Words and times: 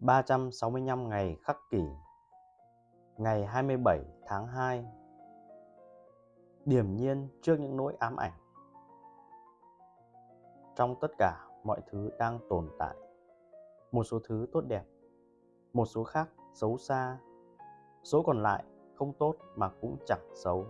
365 0.00 1.08
ngày 1.08 1.36
khắc 1.42 1.56
kỷ, 1.70 1.82
Ngày 3.16 3.46
27 3.46 4.04
tháng 4.26 4.46
2 4.46 4.86
điểm 6.64 6.96
nhiên 6.96 7.28
trước 7.42 7.56
những 7.60 7.76
nỗi 7.76 7.94
ám 7.98 8.16
ảnh. 8.16 8.32
Trong 10.76 10.94
tất 11.00 11.08
cả 11.18 11.48
mọi 11.64 11.80
thứ 11.90 12.10
đang 12.18 12.38
tồn 12.48 12.68
tại, 12.78 12.96
Một 13.92 14.04
số 14.04 14.18
thứ 14.28 14.46
tốt 14.52 14.60
đẹp, 14.68 14.84
Một 15.72 15.86
số 15.86 16.04
khác 16.04 16.28
xấu 16.54 16.78
xa, 16.78 17.18
Số 18.02 18.22
còn 18.22 18.42
lại 18.42 18.64
không 18.94 19.12
tốt 19.12 19.34
mà 19.56 19.70
cũng 19.80 19.96
chẳng 20.06 20.34
xấu. 20.34 20.66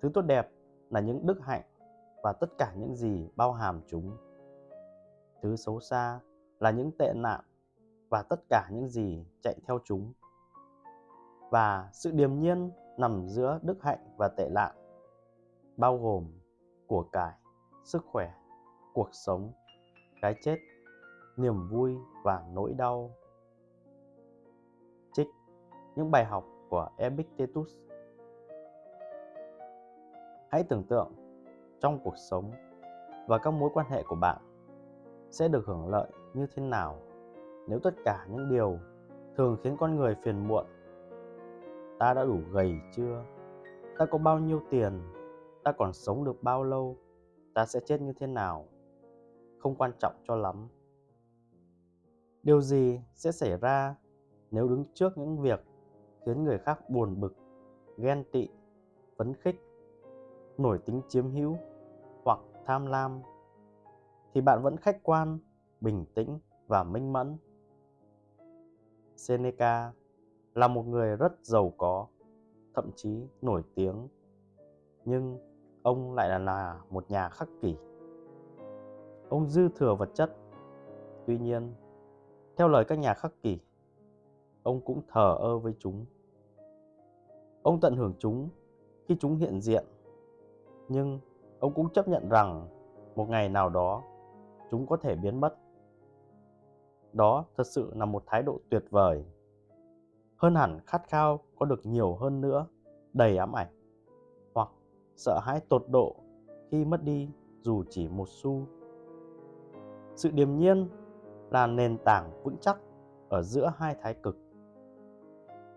Thứ 0.00 0.10
tốt 0.14 0.22
đẹp 0.22 0.50
là 0.90 1.00
những 1.00 1.26
đức 1.26 1.40
hạnh 1.42 1.62
và 2.22 2.32
tất 2.32 2.58
cả 2.58 2.72
những 2.76 2.94
gì 2.96 3.30
bao 3.36 3.52
hàm 3.52 3.80
chúng. 3.86 4.16
Thứ 5.42 5.56
xấu 5.56 5.80
xa 5.80 6.20
là 6.60 6.70
những 6.70 6.90
tệ 6.98 7.12
nạn 7.14 7.40
và 8.08 8.22
tất 8.22 8.40
cả 8.48 8.68
những 8.72 8.88
gì 8.88 9.26
chạy 9.42 9.54
theo 9.66 9.78
chúng. 9.84 10.12
Và 11.50 11.88
sự 11.92 12.10
điềm 12.10 12.40
nhiên 12.40 12.70
nằm 12.96 13.28
giữa 13.28 13.58
đức 13.62 13.82
hạnh 13.82 14.14
và 14.16 14.28
tệ 14.28 14.48
nạn, 14.48 14.74
bao 15.76 15.98
gồm 15.98 16.32
của 16.86 17.02
cải, 17.02 17.32
sức 17.84 18.04
khỏe, 18.12 18.34
cuộc 18.94 19.08
sống, 19.12 19.52
cái 20.22 20.34
chết, 20.42 20.56
niềm 21.36 21.68
vui 21.68 21.96
và 22.24 22.44
nỗi 22.52 22.74
đau. 22.74 23.10
Trích 25.12 25.28
những 25.96 26.10
bài 26.10 26.24
học 26.24 26.44
của 26.70 26.88
epictetus. 26.96 27.76
Hãy 30.50 30.62
tưởng 30.62 30.84
tượng 30.84 31.12
trong 31.80 32.00
cuộc 32.04 32.16
sống 32.16 32.52
và 33.26 33.38
các 33.38 33.50
mối 33.50 33.70
quan 33.74 33.86
hệ 33.90 34.02
của 34.02 34.16
bạn 34.16 34.38
sẽ 35.30 35.48
được 35.48 35.64
hưởng 35.66 35.88
lợi 35.88 36.10
như 36.34 36.46
thế 36.54 36.62
nào 36.62 36.98
nếu 37.66 37.78
tất 37.78 37.94
cả 38.04 38.26
những 38.30 38.48
điều 38.50 38.78
thường 39.36 39.56
khiến 39.62 39.76
con 39.80 39.96
người 39.96 40.16
phiền 40.22 40.48
muộn, 40.48 40.66
ta 41.98 42.14
đã 42.14 42.24
đủ 42.24 42.38
gầy 42.52 42.74
chưa? 42.92 43.24
Ta 43.98 44.06
có 44.06 44.18
bao 44.18 44.38
nhiêu 44.38 44.60
tiền? 44.70 45.02
Ta 45.64 45.72
còn 45.72 45.92
sống 45.92 46.24
được 46.24 46.42
bao 46.42 46.64
lâu? 46.64 46.96
Ta 47.54 47.66
sẽ 47.66 47.80
chết 47.84 48.00
như 48.00 48.12
thế 48.12 48.26
nào? 48.26 48.66
Không 49.58 49.74
quan 49.74 49.92
trọng 49.98 50.14
cho 50.28 50.36
lắm. 50.36 50.68
Điều 52.42 52.60
gì 52.60 53.00
sẽ 53.14 53.32
xảy 53.32 53.58
ra 53.58 53.94
nếu 54.50 54.68
đứng 54.68 54.84
trước 54.94 55.18
những 55.18 55.38
việc 55.40 55.64
khiến 56.26 56.44
người 56.44 56.58
khác 56.58 56.90
buồn 56.90 57.20
bực, 57.20 57.36
ghen 57.98 58.24
tị, 58.32 58.48
phấn 59.16 59.34
khích, 59.34 59.62
nổi 60.58 60.78
tính 60.78 61.02
chiếm 61.08 61.30
hữu 61.30 61.56
hoặc 62.24 62.38
tham 62.66 62.86
lam? 62.86 63.20
Thì 64.34 64.40
bạn 64.40 64.62
vẫn 64.62 64.76
khách 64.76 65.02
quan, 65.02 65.38
bình 65.80 66.04
tĩnh 66.14 66.38
và 66.66 66.84
minh 66.84 67.12
mẫn 67.12 67.36
seneca 69.16 69.92
là 70.54 70.68
một 70.68 70.82
người 70.82 71.16
rất 71.16 71.32
giàu 71.42 71.72
có 71.76 72.06
thậm 72.74 72.90
chí 72.96 73.26
nổi 73.42 73.62
tiếng. 73.74 74.08
Nhưng 75.04 75.38
ông 75.82 76.14
lại 76.14 76.28
là, 76.28 76.38
là 76.38 76.80
một 76.90 77.10
nhà 77.10 77.28
khắc 77.28 77.48
kỷ. 77.60 77.76
Ông 79.28 79.46
dư 79.48 79.68
thừa 79.68 79.94
vật 79.94 80.10
chất. 80.14 80.36
Tuy 81.26 81.38
nhiên 81.38 81.74
theo 82.56 82.68
lời 82.68 82.84
các 82.84 82.98
nhà 82.98 83.14
khắc 83.14 83.42
kỷ 83.42 83.58
ông 84.66 84.80
cũng 84.80 85.02
thờ 85.08 85.36
ơ 85.40 85.58
với 85.58 85.74
chúng. 85.78 86.04
Ông 87.62 87.80
tận 87.80 87.96
hưởng 87.96 88.14
chúng 88.18 88.48
khi 89.08 89.16
chúng 89.20 89.36
hiện 89.36 89.60
diện. 89.60 89.84
Nhưng 90.88 91.20
ông 91.60 91.74
cũng 91.74 91.88
chấp 91.92 92.08
nhận 92.08 92.28
rằng 92.28 92.68
một 93.16 93.28
ngày 93.28 93.48
nào 93.48 93.68
đó 93.68 94.02
chúng 94.70 94.86
có 94.86 94.96
thể 94.96 95.16
biến 95.16 95.40
mất 95.40 95.56
đó 97.16 97.44
thật 97.56 97.66
sự 97.66 97.92
là 97.94 98.04
một 98.04 98.22
thái 98.26 98.42
độ 98.42 98.60
tuyệt 98.70 98.84
vời. 98.90 99.24
Hơn 100.36 100.54
hẳn 100.54 100.80
khát 100.86 101.02
khao 101.08 101.40
có 101.58 101.66
được 101.66 101.86
nhiều 101.86 102.14
hơn 102.14 102.40
nữa, 102.40 102.66
đầy 103.12 103.36
ám 103.36 103.56
ảnh. 103.56 103.68
Hoặc 104.54 104.68
sợ 105.16 105.40
hãi 105.42 105.60
tột 105.68 105.84
độ 105.88 106.16
khi 106.70 106.84
mất 106.84 107.02
đi 107.02 107.30
dù 107.60 107.84
chỉ 107.90 108.08
một 108.08 108.28
xu. 108.28 108.66
Sự 110.14 110.30
điềm 110.30 110.56
nhiên 110.56 110.88
là 111.50 111.66
nền 111.66 111.98
tảng 112.04 112.42
vững 112.42 112.56
chắc 112.60 112.80
ở 113.28 113.42
giữa 113.42 113.72
hai 113.76 113.96
thái 114.02 114.14
cực. 114.14 114.36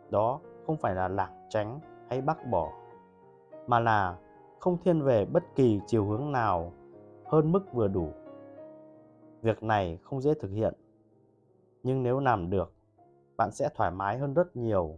Đó 0.09 0.40
không 0.66 0.78
phải 0.78 0.96
là 0.96 1.08
lảng 1.08 1.47
tránh 1.50 1.80
hay 2.09 2.22
bác 2.22 2.47
bỏ, 2.52 2.72
mà 3.68 3.80
là 3.80 4.18
không 4.59 4.78
thiên 4.84 5.02
về 5.02 5.25
bất 5.25 5.44
kỳ 5.56 5.81
chiều 5.88 6.06
hướng 6.06 6.31
nào 6.31 6.74
hơn 7.25 7.52
mức 7.52 7.74
vừa 7.74 7.88
đủ. 7.88 8.09
Việc 9.42 9.63
này 9.63 10.00
không 10.03 10.22
dễ 10.22 10.34
thực 10.34 10.52
hiện 10.52 10.74
nhưng 11.84 12.03
nếu 12.03 12.19
làm 12.19 12.50
được 12.50 12.73
bạn 13.38 13.51
sẽ 13.51 13.69
thoải 13.75 13.91
mái 13.91 14.17
hơn 14.17 14.34
rất 14.34 14.56
nhiều. 14.56 14.97